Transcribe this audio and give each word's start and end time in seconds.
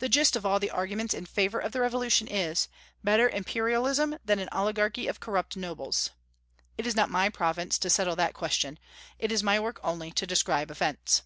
The 0.00 0.08
gist 0.08 0.34
of 0.34 0.44
all 0.44 0.58
the 0.58 0.72
arguments 0.72 1.14
in 1.14 1.26
favor 1.26 1.60
of 1.60 1.70
the 1.70 1.80
revolution 1.80 2.26
is: 2.26 2.66
better 3.04 3.28
imperialism 3.28 4.18
than 4.24 4.40
an 4.40 4.48
oligarchy 4.50 5.06
of 5.06 5.20
corrupt 5.20 5.56
nobles. 5.56 6.10
It 6.76 6.88
is 6.88 6.96
not 6.96 7.08
my 7.08 7.28
province 7.28 7.78
to 7.78 7.88
settle 7.88 8.16
that 8.16 8.34
question. 8.34 8.80
It 9.20 9.30
is 9.30 9.44
my 9.44 9.60
work 9.60 9.78
only 9.84 10.10
to 10.10 10.26
describe 10.26 10.72
events. 10.72 11.22